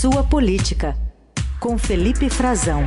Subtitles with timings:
[0.00, 0.96] Sua Política,
[1.60, 2.80] com Felipe Frazão.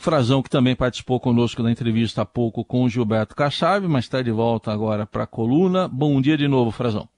[0.00, 4.20] Frazão, que também participou conosco da entrevista há pouco com o Gilberto Kassab, mas está
[4.20, 5.86] de volta agora para a coluna.
[5.86, 7.08] Bom dia de novo, Frazão.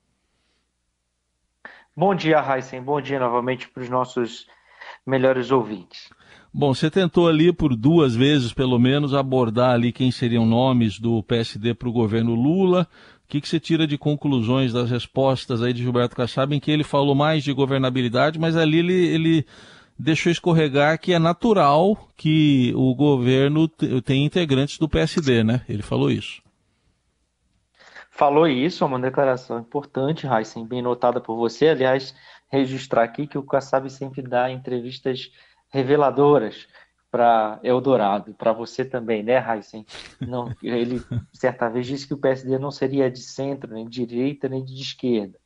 [1.96, 2.82] Bom dia, Heisen.
[2.82, 4.46] Bom dia novamente para os nossos
[5.06, 6.10] melhores ouvintes.
[6.52, 11.22] Bom, você tentou ali por duas vezes, pelo menos, abordar ali quem seriam nomes do
[11.22, 12.86] PSD para o governo Lula.
[13.30, 16.82] Que, que você tira de conclusões das respostas aí de Gilberto Kassab, em que ele
[16.82, 19.46] falou mais de governabilidade, mas ali ele, ele
[19.96, 23.68] deixou escorregar que é natural que o governo
[24.04, 25.62] tenha integrantes do PSD, né?
[25.68, 26.42] Ele falou isso.
[28.10, 31.68] Falou isso, é uma declaração importante, Heisen, bem notada por você.
[31.68, 32.12] Aliás,
[32.48, 35.30] registrar aqui que o Kassab sempre dá entrevistas
[35.68, 36.66] reveladoras
[37.10, 39.84] para Eldorado, para você também, né, Heisen?
[40.20, 44.48] Não, ele certa vez disse que o PSD não seria de centro, nem de direita,
[44.48, 45.38] nem de esquerda.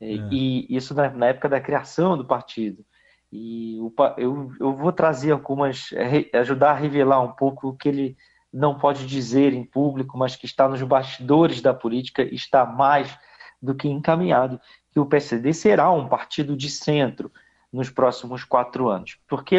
[0.00, 0.06] É.
[0.30, 2.84] E isso na, na época da criação do partido.
[3.32, 3.78] E
[4.16, 8.16] eu, eu vou trazer algumas, é, ajudar a revelar um pouco o que ele
[8.52, 13.16] não pode dizer em público, mas que está nos bastidores da política, está mais
[13.60, 14.60] do que encaminhado,
[14.92, 17.32] que o PSD será um partido de centro
[17.74, 19.18] nos próximos quatro anos.
[19.26, 19.56] Por que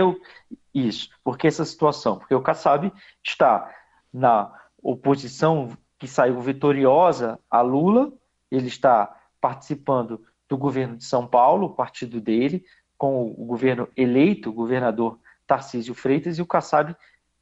[0.74, 1.10] isso?
[1.22, 2.18] Por que essa situação?
[2.18, 2.92] Porque o Kassab
[3.22, 3.70] está
[4.12, 8.14] na oposição que saiu vitoriosa a Lula,
[8.50, 12.64] ele está participando do governo de São Paulo, o partido dele,
[12.98, 16.96] com o governo eleito, o governador Tarcísio Freitas, e o Kassab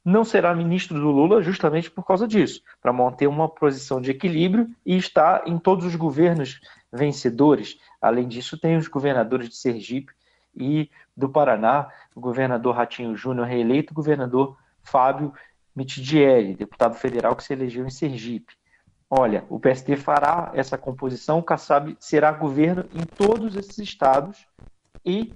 [0.04, 4.68] não será ministro do Lula justamente por causa disso, para manter uma posição de equilíbrio
[4.84, 6.60] e estar em todos os governos
[6.92, 7.78] vencedores.
[8.02, 10.12] Além disso, tem os governadores de Sergipe
[10.56, 15.32] e do Paraná, o governador Ratinho Júnior reeleito, o governador Fábio
[15.74, 18.54] Mitidieri, deputado federal que se elegeu em Sergipe.
[19.10, 24.46] Olha, o PSD fará essa composição, o Kassab será governo em todos esses estados
[25.04, 25.32] e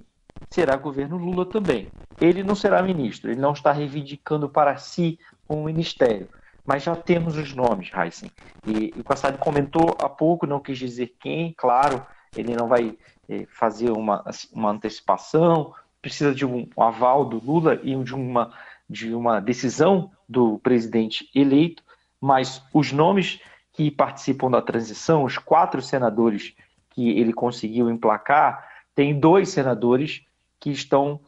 [0.49, 1.87] será governo Lula também.
[2.19, 5.19] Ele não será ministro, ele não está reivindicando para si
[5.49, 6.27] um ministério,
[6.65, 8.31] mas já temos os nomes, Heisen.
[8.65, 12.97] E, e o Kassab comentou há pouco, não quis dizer quem, claro, ele não vai
[13.27, 18.53] eh, fazer uma, uma antecipação, precisa de um, aval do Lula e de uma,
[18.89, 21.83] de uma decisão do presidente eleito,
[22.21, 23.39] mas os nomes
[23.73, 26.53] que participam da transição, os quatro senadores
[26.89, 30.25] que ele conseguiu emplacar, tem dois senadores
[30.59, 31.19] que estão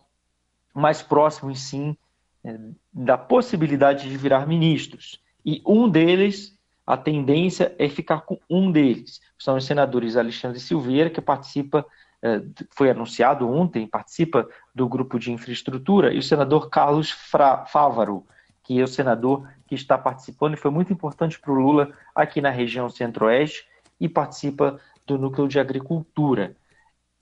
[0.74, 1.96] mais próximos, sim,
[2.44, 2.58] é,
[2.92, 5.22] da possibilidade de virar ministros.
[5.46, 6.58] E um deles,
[6.92, 9.22] a tendência é ficar com um deles.
[9.40, 11.86] São os senadores Alexandre Silveira, que participa,
[12.22, 18.26] é, foi anunciado ontem, participa do grupo de infraestrutura, e o senador Carlos Fávaro,
[18.62, 22.42] que é o senador que está participando e foi muito importante para o Lula aqui
[22.42, 23.66] na região centro-oeste
[23.98, 24.78] e participa
[25.08, 26.58] do núcleo de agricultura.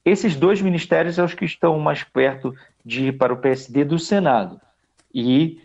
[0.04, 4.00] Esses dois ministérios são os que estão mais perto de ir para o PSD do
[4.00, 4.60] Senado.
[5.14, 5.62] E,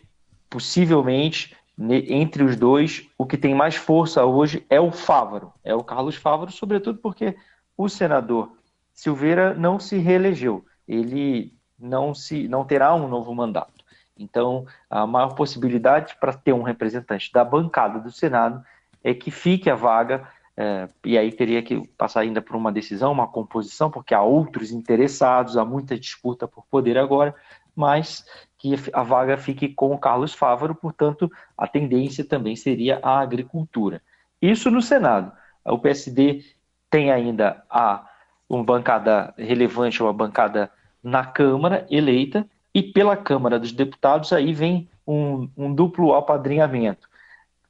[0.51, 5.83] possivelmente, entre os dois, o que tem mais força hoje é o Fávaro, é o
[5.83, 7.37] Carlos Fávaro, sobretudo porque
[7.77, 8.53] o senador
[8.93, 13.85] Silveira não se reelegeu, ele não, se, não terá um novo mandato.
[14.17, 18.65] Então, a maior possibilidade para ter um representante da bancada do Senado
[19.03, 23.11] é que fique a vaga é, e aí teria que passar ainda por uma decisão,
[23.11, 27.35] uma composição, porque há outros interessados, há muita disputa por poder agora,
[27.75, 28.25] mas
[28.59, 34.01] que a vaga fique com o Carlos Fávaro, portanto, a tendência também seria a agricultura.
[34.41, 35.33] Isso no Senado.
[35.65, 36.45] O PSD
[36.91, 38.07] tem ainda a,
[38.49, 40.71] uma bancada relevante, uma bancada
[41.03, 47.09] na Câmara eleita, e pela Câmara dos Deputados aí vem um, um duplo apadrinhamento.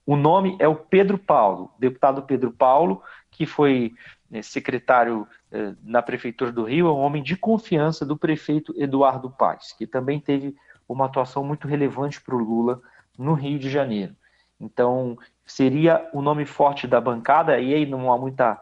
[0.06, 3.02] O nome é o Pedro Paulo, deputado Pedro Paulo,
[3.34, 3.92] que foi
[4.30, 9.28] né, secretário eh, na Prefeitura do Rio, é um homem de confiança do prefeito Eduardo
[9.30, 10.54] Paes, que também teve
[10.88, 12.80] uma atuação muito relevante para o Lula
[13.18, 14.14] no Rio de Janeiro.
[14.60, 18.60] Então, seria o nome forte da bancada, e aí não há muita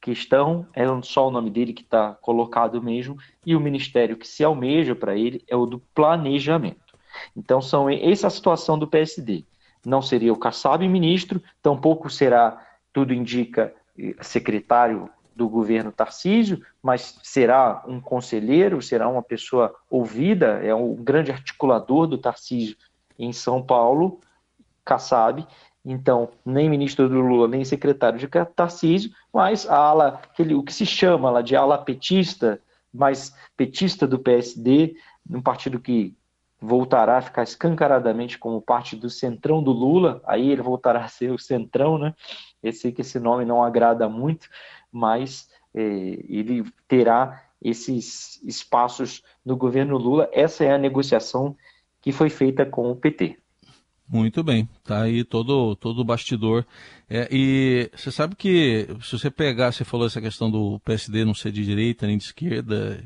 [0.00, 4.42] questão, é só o nome dele que está colocado mesmo, e o ministério que se
[4.42, 6.80] almeja para ele é o do planejamento.
[7.36, 9.44] Então, são essa a situação do PSD
[9.84, 13.74] não seria o Kassab ministro, tampouco será, tudo indica,
[14.20, 21.30] secretário do governo Tarcísio, mas será um conselheiro, será uma pessoa ouvida, é um grande
[21.30, 22.76] articulador do Tarcísio
[23.18, 24.20] em São Paulo,
[24.84, 25.46] Kassab,
[25.84, 30.72] então nem ministro do Lula, nem secretário de Tarcísio, mas a ala, aquele, o que
[30.72, 32.60] se chama lá de ala petista,
[32.92, 34.94] mais petista do PSD,
[35.28, 36.14] um partido que
[36.62, 41.32] voltará a ficar escancaradamente como parte do centrão do Lula, aí ele voltará a ser
[41.32, 42.14] o centrão, né?
[42.62, 44.48] Eu sei que esse nome não agrada muito,
[44.90, 50.30] mas é, ele terá esses espaços no governo Lula.
[50.32, 51.56] Essa é a negociação
[52.00, 53.38] que foi feita com o PT.
[54.08, 56.66] Muito bem, tá aí todo, todo o bastidor.
[57.08, 61.34] É, e você sabe que se você pegar, você falou essa questão do PSD não
[61.34, 63.02] ser de direita, nem de esquerda,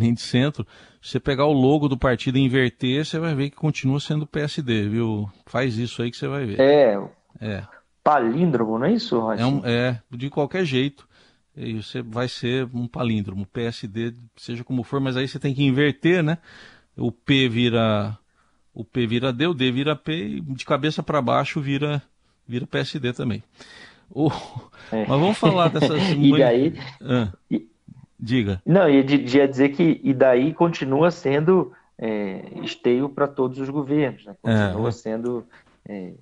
[0.00, 0.66] nem de centro,
[1.02, 4.26] se você pegar o logo do partido e inverter, você vai ver que continua sendo
[4.26, 5.30] PSD, viu?
[5.46, 6.60] Faz isso aí que você vai ver.
[6.60, 7.00] É.
[7.40, 7.62] É.
[8.02, 11.08] Palíndromo, não é isso, É, um, é de qualquer jeito.
[11.56, 15.62] E você vai ser um palíndromo, PSD, seja como for, mas aí você tem que
[15.62, 16.38] inverter, né?
[16.96, 18.16] O P vira
[18.72, 22.02] o P vira D, o D vira P e de cabeça para baixo vira,
[22.46, 23.42] vira PSD também.
[24.10, 24.30] O...
[24.92, 25.06] É.
[25.06, 26.00] Mas vamos falar dessas.
[26.18, 26.74] e daí.
[27.00, 27.32] Ah,
[28.20, 28.62] diga.
[28.64, 34.24] Não, ia, ia dizer que e daí continua sendo é, esteio para todos os governos,
[34.24, 34.34] né?
[34.40, 34.92] continua é.
[34.92, 35.46] sendo
[35.88, 36.14] é,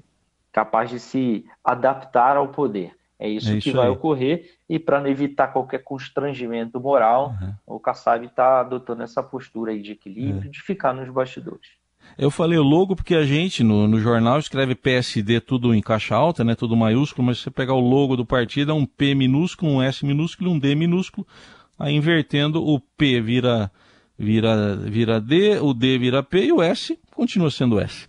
[0.52, 2.92] capaz de se adaptar ao poder.
[3.18, 3.92] É isso, é isso que vai aí.
[3.92, 7.76] ocorrer, e para evitar qualquer constrangimento moral, uhum.
[7.76, 10.50] o Kassab está adotando essa postura aí de equilíbrio, é.
[10.50, 11.68] de ficar nos bastidores.
[12.16, 16.42] Eu falei logo porque a gente no, no, jornal escreve PSD tudo em caixa alta,
[16.44, 19.72] né, tudo maiúsculo, mas se você pegar o logo do partido é um P minúsculo,
[19.72, 21.26] um S minúsculo e um D minúsculo.
[21.78, 23.70] Aí invertendo o P vira
[24.18, 28.06] vira vira D, o D vira P e o S continua sendo S.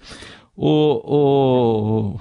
[0.56, 2.18] O,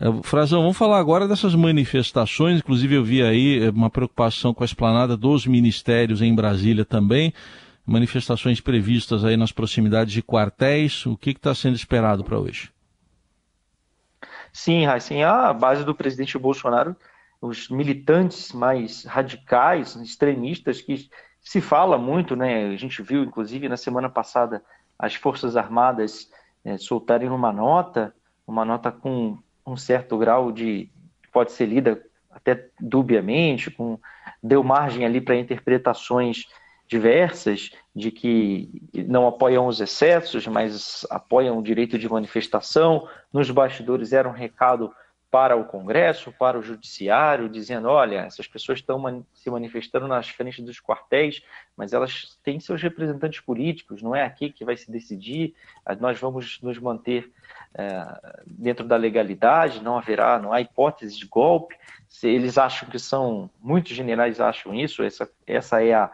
[0.00, 2.58] o Frazão, vamos falar agora dessas manifestações.
[2.58, 7.32] Inclusive, eu vi aí uma preocupação com a esplanada dos ministérios em Brasília também
[7.86, 11.04] manifestações previstas aí nas proximidades de quartéis.
[11.06, 12.70] O que está sendo esperado para hoje?
[14.52, 16.96] Sim, Raíssen, a base do presidente Bolsonaro,
[17.46, 21.10] os militantes mais radicais, extremistas, que
[21.42, 22.68] se fala muito, né?
[22.68, 24.64] A gente viu, inclusive, na semana passada,
[24.98, 26.30] as Forças Armadas
[26.64, 28.14] é, soltarem uma nota,
[28.46, 30.90] uma nota com um certo grau de.
[31.30, 33.98] pode ser lida até dubiamente, com,
[34.42, 36.46] deu margem ali para interpretações
[36.88, 43.06] diversas de que não apoiam os excessos, mas apoiam o direito de manifestação.
[43.30, 44.90] Nos bastidores era um recado
[45.34, 50.64] para o Congresso, para o Judiciário, dizendo: olha, essas pessoas estão se manifestando nas frentes
[50.64, 51.42] dos quartéis,
[51.76, 55.52] mas elas têm seus representantes políticos, não é aqui que vai se decidir,
[55.98, 57.32] nós vamos nos manter
[57.74, 58.06] é,
[58.46, 61.74] dentro da legalidade, não haverá, não há hipótese de golpe.
[62.08, 66.12] Se eles acham que são, muitos generais acham isso, essa, essa é a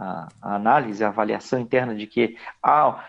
[0.00, 3.04] a, a análise, a avaliação interna de que ah,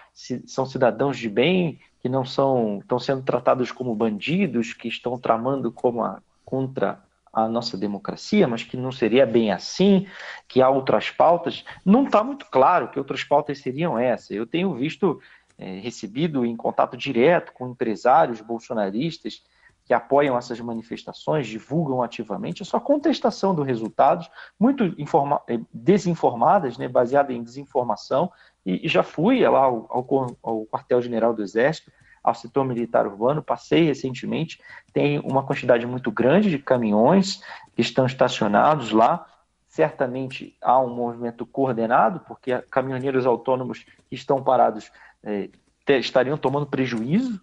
[0.47, 5.71] são cidadãos de bem que não são estão sendo tratados como bandidos, que estão tramando
[5.71, 6.99] como a, contra
[7.31, 10.07] a nossa democracia, mas que não seria bem assim,
[10.47, 14.31] que há outras pautas, não está muito claro que outras pautas seriam essas.
[14.31, 15.21] Eu tenho visto,
[15.57, 19.43] é, recebido em contato direto com empresários bolsonaristas
[19.89, 26.87] que apoiam essas manifestações, divulgam ativamente, a sua contestação dos resultados, muito eh, desinformadas, né,
[26.87, 28.31] baseada em desinformação,
[28.63, 31.91] e, e já fui lá ao, ao, ao quartel-general do Exército,
[32.23, 34.61] ao setor militar urbano, passei recentemente,
[34.93, 37.41] tem uma quantidade muito grande de caminhões
[37.75, 39.25] que estão estacionados lá,
[39.67, 44.91] certamente há um movimento coordenado, porque caminhoneiros autônomos que estão parados
[45.23, 45.49] eh,
[45.87, 47.41] estariam tomando prejuízo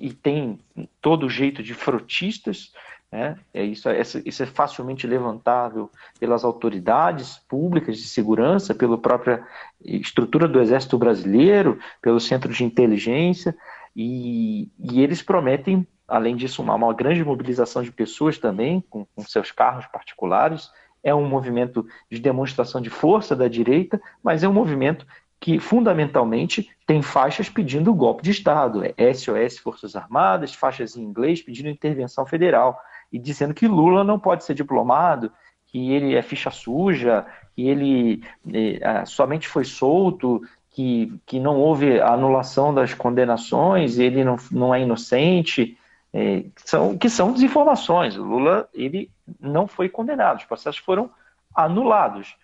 [0.00, 0.58] e tem
[1.00, 2.72] todo jeito de frotistas,
[3.10, 3.36] né?
[3.52, 9.44] é, isso, é, isso é facilmente levantável pelas autoridades públicas de segurança, pela própria
[9.84, 13.56] estrutura do Exército Brasileiro, pelo Centro de Inteligência,
[13.94, 19.22] e, e eles prometem, além disso, uma, uma grande mobilização de pessoas também, com, com
[19.22, 20.70] seus carros particulares,
[21.02, 25.06] é um movimento de demonstração de força da direita, mas é um movimento
[25.40, 31.42] que fundamentalmente tem faixas pedindo golpe de Estado, é SOS Forças Armadas, faixas em inglês
[31.42, 32.80] pedindo intervenção federal
[33.12, 35.30] e dizendo que Lula não pode ser diplomado,
[35.66, 42.00] que ele é ficha suja, que ele é, somente foi solto, que, que não houve
[42.00, 45.76] anulação das condenações, ele não, não é inocente,
[46.12, 48.16] é, são, que são desinformações.
[48.16, 51.10] Lula ele não foi condenado, os processos foram
[51.54, 52.36] anulados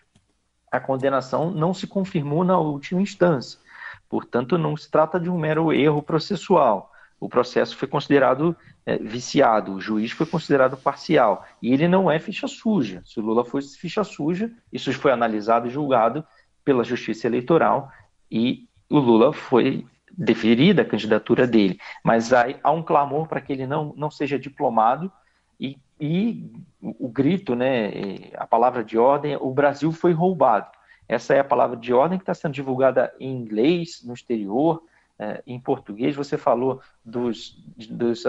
[0.72, 3.60] a condenação não se confirmou na última instância.
[4.08, 6.90] Portanto, não se trata de um mero erro processual.
[7.20, 11.46] O processo foi considerado é, viciado, o juiz foi considerado parcial.
[11.60, 13.02] E ele não é ficha suja.
[13.04, 16.24] Se o Lula fosse ficha suja, isso foi analisado e julgado
[16.64, 17.90] pela Justiça Eleitoral
[18.30, 21.78] e o Lula foi deferida a candidatura dele.
[22.02, 25.12] Mas há, há um clamor para que ele não, não seja diplomado
[26.00, 26.50] e
[26.82, 27.90] o grito, né,
[28.36, 30.70] a palavra de ordem, o Brasil foi roubado.
[31.08, 34.82] Essa é a palavra de ordem que está sendo divulgada em inglês no exterior,
[35.18, 36.16] é, em português.
[36.16, 38.24] Você falou dos, dos,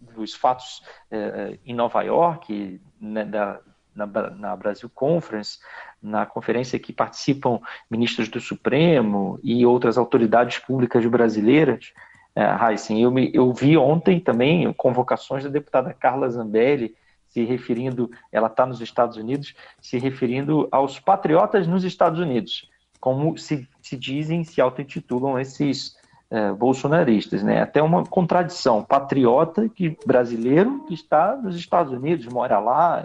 [0.00, 3.60] dos fatos é, em Nova York, né, da,
[3.94, 5.58] na, na, Brasil Conference,
[6.02, 11.92] na conferência que participam ministros do Supremo e outras autoridades públicas brasileiras.
[12.38, 16.94] É, Heisen, eu, me, eu vi ontem também convocações da deputada Carla Zambelli
[17.26, 23.36] se referindo, ela está nos Estados Unidos, se referindo aos patriotas nos Estados Unidos, como
[23.36, 25.96] se, se dizem, se auto-intitulam esses
[26.30, 27.60] é, bolsonaristas, né?
[27.60, 33.02] Até uma contradição, patriota que brasileiro que está nos Estados Unidos, mora lá,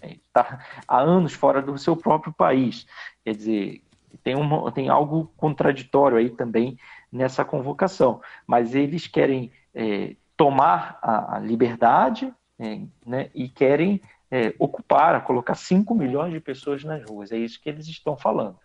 [0.00, 2.86] está há anos fora do seu próprio país.
[3.24, 3.82] Quer dizer,
[4.22, 6.78] tem, uma, tem algo contraditório aí também
[7.12, 8.20] nessa convocação.
[8.46, 14.00] Mas eles querem é, tomar a, a liberdade é, né, e querem
[14.30, 17.32] é, ocupar, colocar 5 milhões de pessoas nas ruas.
[17.32, 18.56] É isso que eles estão falando.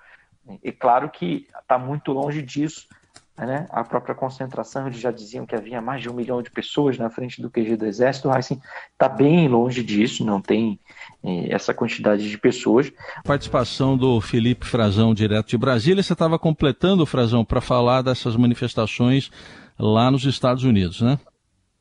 [0.63, 2.87] É claro que está muito longe disso
[3.37, 3.67] né?
[3.69, 7.09] a própria concentração, eles já diziam que havia mais de um milhão de pessoas na
[7.09, 8.61] frente do QG do Exército, o Heisen
[8.93, 10.79] está bem longe disso, não tem
[11.21, 12.91] eh, essa quantidade de pessoas.
[13.25, 19.29] Participação do Felipe Frazão, direto de Brasília, você estava completando, Frazão, para falar dessas manifestações
[19.77, 21.19] lá nos Estados Unidos, né?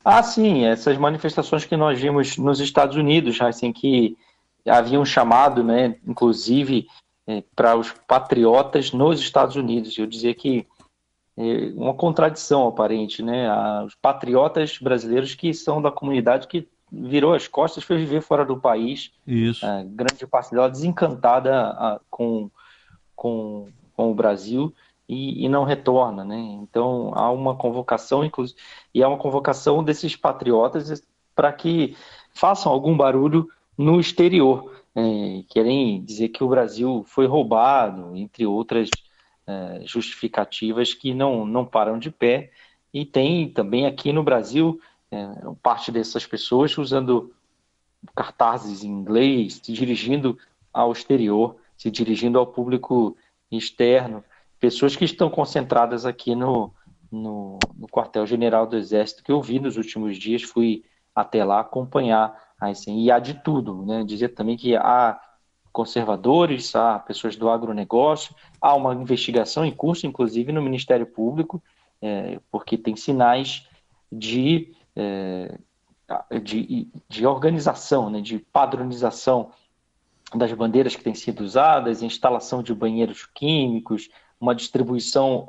[0.03, 4.17] Ah, sim, essas manifestações que nós vimos nos Estados Unidos, assim, que
[4.67, 6.85] haviam chamado, né, inclusive,
[7.27, 9.97] eh, para os patriotas nos Estados Unidos.
[9.97, 10.67] Eu dizia que
[11.75, 13.49] uma contradição aparente, né?
[13.83, 18.57] Os patriotas brasileiros que são da comunidade que virou as costas foi viver fora do
[18.57, 19.11] país.
[19.27, 19.65] Isso.
[19.65, 22.49] A grande parte dela desencantada com,
[23.15, 24.73] com, com o Brasil
[25.07, 26.37] e, e, não retorna, né?
[26.61, 28.57] Então há uma convocação, inclusive,
[28.93, 31.03] e há uma convocação desses patriotas
[31.35, 31.95] para que
[32.33, 34.73] façam algum barulho no exterior.
[34.95, 38.89] É, querem dizer que o Brasil foi roubado, entre outras
[39.47, 42.51] é, justificativas que não, não param de pé.
[42.93, 44.79] E tem também aqui no Brasil
[45.11, 45.27] é,
[45.61, 47.33] parte dessas pessoas usando
[48.15, 50.37] cartazes em inglês, se dirigindo
[50.73, 53.17] ao exterior, se dirigindo ao público
[53.51, 54.23] externo,
[54.59, 56.73] pessoas que estão concentradas aqui no,
[57.11, 60.83] no, no quartel-general do Exército, que eu vi nos últimos dias, fui
[61.13, 62.43] até lá acompanhar.
[62.59, 64.03] Assim, e há de tudo, né?
[64.03, 65.19] Dizer também que há
[65.75, 71.61] conservadores, há pessoas do agronegócio, há uma investigação em curso, inclusive, no Ministério Público,
[72.01, 73.67] é, porque tem sinais
[74.09, 75.57] de, é,
[76.41, 79.51] de, de, organização, né, de padronização
[80.33, 85.45] das bandeiras que têm sido usadas, instalação de banheiros químicos, uma distribuição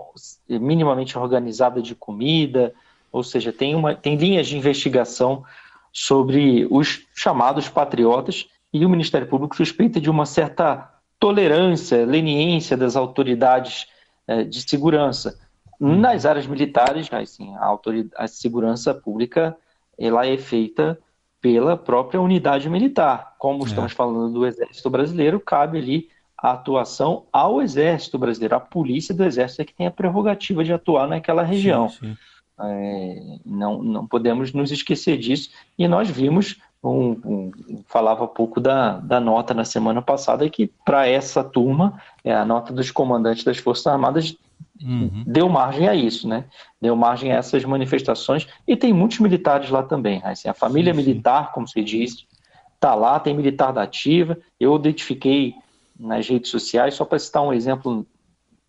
[0.48, 2.74] minimamente organizada de comida,
[3.12, 5.44] ou seja, tem, uma, tem linhas de investigação
[5.92, 12.96] sobre os chamados patriotas e o Ministério Público suspeita de uma certa tolerância, leniência das
[12.96, 13.86] autoridades
[14.26, 15.38] eh, de segurança.
[15.80, 15.96] Uhum.
[15.96, 17.78] Nas áreas militares, assim, a,
[18.16, 19.56] a segurança pública
[19.98, 20.98] ela é feita
[21.40, 23.34] pela própria unidade militar.
[23.38, 23.66] Como é.
[23.66, 28.56] estamos falando do Exército Brasileiro, cabe ali a atuação ao Exército Brasileiro.
[28.56, 31.88] A polícia do Exército é que tem a prerrogativa de atuar naquela região.
[31.88, 32.16] Sim, sim.
[32.58, 35.50] É, não, não podemos nos esquecer disso.
[35.78, 37.52] E nós vimos um, um,
[37.86, 42.72] falava pouco da, da nota na semana passada que para essa turma é, a nota
[42.72, 44.36] dos comandantes das Forças Armadas
[44.82, 45.24] uhum.
[45.26, 46.44] deu margem a isso, né?
[46.80, 50.20] Deu margem a essas manifestações e tem muitos militares lá também.
[50.24, 52.26] Assim, a família sim, militar, como se diz,
[52.74, 54.38] está lá, tem militar da ativa.
[54.58, 55.54] Eu identifiquei
[55.98, 58.06] nas redes sociais, só para citar um exemplo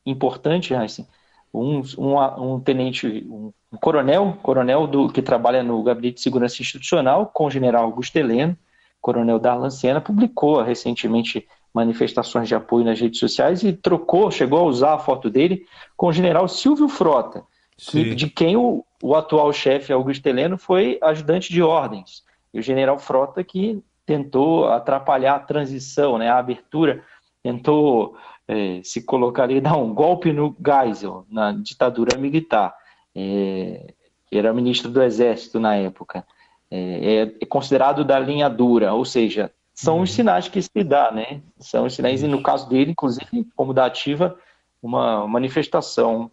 [0.06, 1.06] importante, assim,
[1.54, 6.62] um, um, um tenente, um, um, coronel, coronel do, que trabalha no Gabinete de Segurança
[6.62, 8.58] Institucional, com o general Augusto Heleno,
[9.02, 14.64] coronel Darlan Senna, publicou recentemente manifestações de apoio nas redes sociais e trocou, chegou a
[14.64, 17.44] usar a foto dele com o general Silvio Frota,
[17.78, 22.24] que, de quem o, o atual chefe Augusto Heleno foi ajudante de ordens.
[22.54, 27.04] E o general Frota que tentou atrapalhar a transição, né, a abertura,
[27.44, 28.16] tentou
[28.48, 32.74] é, se colocaria dar um golpe no Geisel, na ditadura militar,
[33.16, 33.94] é,
[34.28, 36.26] que era ministro do Exército na época.
[36.70, 40.16] É, é, é considerado da linha dura, ou seja, são os uhum.
[40.16, 41.42] sinais que se dá, né?
[41.60, 44.38] São os sinais, e no caso dele, inclusive, como da ativa,
[44.82, 46.32] uma manifestação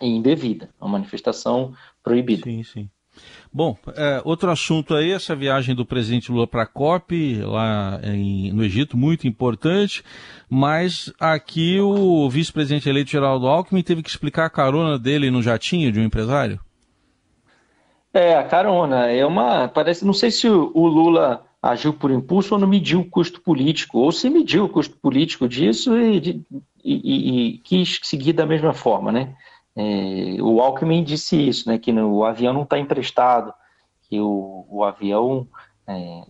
[0.00, 2.44] indevida, uma manifestação proibida.
[2.44, 2.90] Sim, sim.
[3.52, 8.52] Bom, é, outro assunto aí, essa viagem do presidente Lula para a COP, lá em,
[8.52, 10.04] no Egito, muito importante,
[10.48, 15.90] mas aqui o vice-presidente eleito Geraldo Alckmin teve que explicar a carona dele no jatinho
[15.90, 16.60] de um empresário?
[18.12, 19.68] É, a carona é uma.
[19.68, 23.98] Parece, não sei se o, Lula agiu por impulso ou não mediu o custo político,
[23.98, 26.44] ou se mediu o custo político disso e, e,
[26.84, 29.34] e, e quis seguir da mesma forma, né?
[29.76, 33.52] É, o Alckmin disse isso, né, que no, o avião não está emprestado,
[34.08, 35.46] que o, o avião,
[35.86, 36.22] é,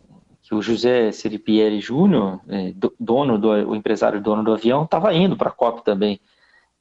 [0.42, 5.36] que o José Seripieri Júnior, é, dono do, o empresário dono do avião, estava indo
[5.36, 6.20] para a COP também.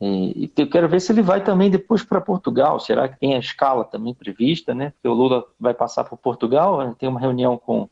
[0.01, 2.80] É, e eu quero ver se ele vai também depois para Portugal.
[2.80, 4.92] Será que tem a escala também prevista, né?
[4.92, 7.89] Porque o Lula vai passar por Portugal, tem uma reunião com,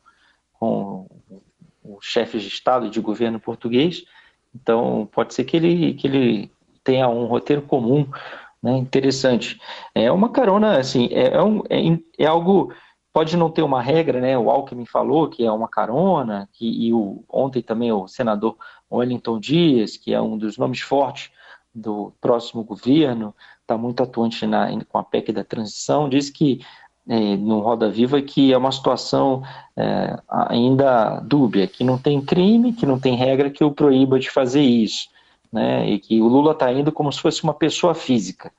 [0.54, 1.06] com
[1.84, 4.04] os chefes de Estado e de governo português.
[4.54, 6.50] Então, pode ser que ele, que ele
[6.82, 8.08] tenha um roteiro comum,
[8.62, 8.76] né?
[8.76, 9.60] Interessante.
[9.94, 12.72] É uma carona, assim, é, é, um, é, é algo
[13.12, 14.38] pode não ter uma regra, né?
[14.38, 18.56] O Alckmin falou que é uma carona, que, e o, ontem também o senador
[18.90, 21.30] Wellington Dias, que é um dos nomes fortes
[21.74, 26.60] do próximo governo, está muito atuante na, com a PEC da transição, diz que
[27.08, 29.42] é, no Roda Viva que é uma situação
[29.76, 34.30] é, ainda dúbia, que não tem crime, que não tem regra que o proíba de
[34.30, 35.08] fazer isso,
[35.52, 35.88] né?
[35.88, 38.52] e que o Lula está indo como se fosse uma pessoa física.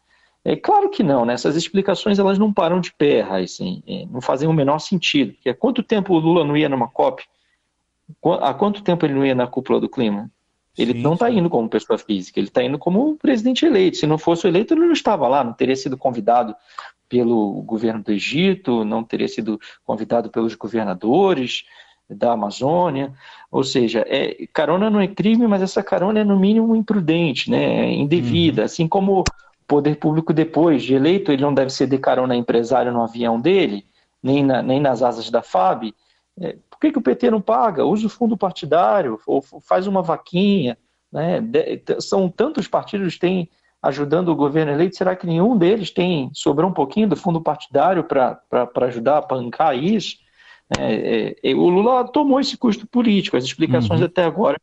[0.44, 1.34] É claro que não, né?
[1.34, 5.34] essas explicações elas não param de pé, assim, não fazem o menor sentido.
[5.34, 7.24] Porque há quanto tempo o Lula não ia numa COP?
[8.42, 10.32] Há quanto tempo ele não ia na cúpula do clima?
[10.78, 13.98] Ele sim, não está indo como pessoa física, ele está indo como presidente eleito.
[13.98, 16.56] Se não fosse eleito, ele não estava lá, não teria sido convidado
[17.10, 21.66] pelo governo do Egito, não teria sido convidado pelos governadores
[22.10, 23.14] da Amazônia.
[23.52, 27.86] Ou seja, é, carona não é crime, mas essa carona é no mínimo imprudente, né?
[27.86, 28.62] É indevida.
[28.62, 28.66] Uhum.
[28.66, 29.24] Assim como o
[29.68, 33.86] poder público, depois de eleito, ele não deve ceder carona empresário no avião dele,
[34.22, 35.94] nem, na, nem nas asas da FAB.
[36.40, 37.86] É, por que, que o PT não paga?
[37.86, 40.78] Usa o fundo partidário, ou faz uma vaquinha.
[41.12, 41.42] Né?
[42.00, 43.50] São tantos partidos que têm
[43.82, 48.04] ajudando o governo eleito, será que nenhum deles tem, sobrou um pouquinho do fundo partidário
[48.04, 48.42] para
[48.88, 50.18] ajudar a pancar isso?
[50.78, 54.06] É, é, o Lula tomou esse custo político, as explicações uhum.
[54.06, 54.58] até agora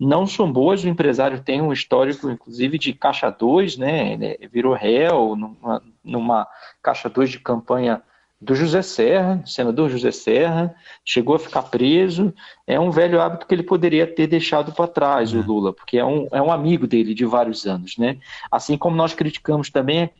[0.00, 4.12] não são boas, o empresário tem um histórico, inclusive, de caixa 2, né?
[4.14, 6.46] Ele virou réu numa, numa
[6.82, 8.02] caixa 2 de campanha
[8.40, 10.74] do José Serra, senador José Serra,
[11.04, 12.34] chegou a ficar preso.
[12.66, 15.42] É um velho hábito que ele poderia ter deixado para trás, o é.
[15.42, 17.96] Lula, porque é um, é um amigo dele de vários anos.
[17.96, 18.18] Né?
[18.50, 20.10] Assim como nós criticamos também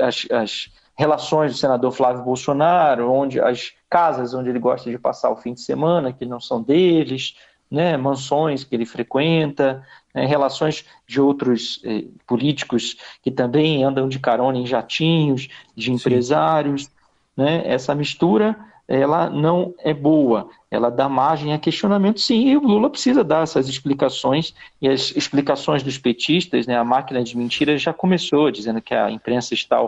[0.00, 5.30] as, as relações do senador Flávio Bolsonaro, onde as casas onde ele gosta de passar
[5.30, 7.36] o fim de semana, que não são deles,
[7.70, 9.82] né, mansões que ele frequenta,
[10.14, 16.84] né, relações de outros eh, políticos que também andam de carona em jatinhos, de empresários.
[16.84, 17.02] Sim
[17.36, 18.56] né, essa mistura
[18.88, 23.42] ela não é boa, ela dá margem a questionamento, sim, e o Lula precisa dar
[23.42, 28.82] essas explicações, e as explicações dos petistas, né, a máquina de mentiras já começou, dizendo
[28.82, 29.78] que a imprensa está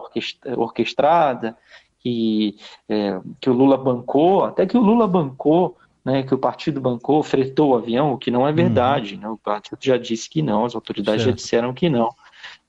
[0.57, 1.57] orquestrada,
[2.05, 6.79] que, é, que o Lula bancou, até que o Lula bancou, né, que o partido
[6.79, 8.57] bancou, fretou o avião, o que não é uhum.
[8.57, 9.21] verdade, uhum.
[9.23, 11.38] né, o partido já disse que não, as autoridades certo.
[11.38, 12.11] já disseram que não.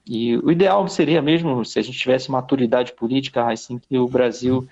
[0.07, 4.65] E o ideal seria mesmo, se a gente tivesse maturidade política, assim, que o Brasil,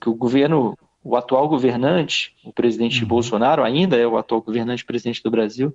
[0.00, 3.08] que o governo, o atual governante, o presidente uhum.
[3.08, 5.72] Bolsonaro, ainda é o atual governante presidente do Brasil,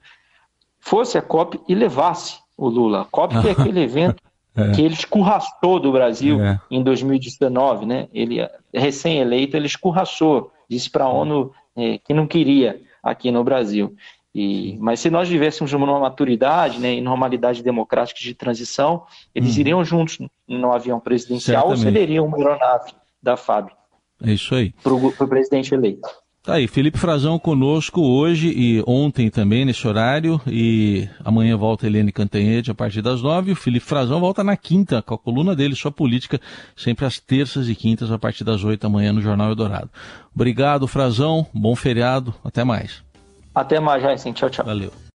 [0.80, 3.04] fosse a COP e levasse o Lula.
[3.04, 4.21] A COP é aquele evento
[4.56, 4.72] é.
[4.72, 6.60] que ele escurraçou do Brasil é.
[6.70, 8.08] em 2019, né?
[8.14, 13.96] Ele, recém-eleito, ele escurraçou, disse para a ONU é, que não queria aqui no Brasil.
[14.34, 19.04] E, mas se nós vivêssemos numa maturidade né, e normalidade democrática de transição,
[19.36, 19.60] eles uhum.
[19.60, 21.86] iriam juntos no avião presidencial Certamente.
[21.86, 23.72] ou cederiam uma aeronave da FAB.
[24.24, 24.74] É isso aí.
[24.84, 26.08] Para o presidente eleito.
[26.43, 32.12] Tá aí, Felipe Frazão conosco hoje e ontem também nesse horário e amanhã volta Helene
[32.12, 33.51] Cantanhede a partir das nove.
[33.51, 36.41] O Felipe Frazão volta na quinta com a coluna dele, sua política,
[36.75, 39.91] sempre às terças e quintas a partir das oito da manhã no Jornal Eldorado.
[40.34, 43.04] Obrigado, Frazão, bom feriado, até mais.
[43.54, 44.34] Até mais, Jason.
[44.34, 44.65] Tchau, tchau.
[44.65, 44.91] Valeu.